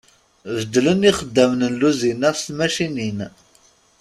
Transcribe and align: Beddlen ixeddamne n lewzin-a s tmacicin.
Beddlen 0.55 1.07
ixeddamne 1.09 1.67
n 1.71 1.77
lewzin-a 1.79 2.31
s 2.39 2.41
tmacicin. 2.47 3.19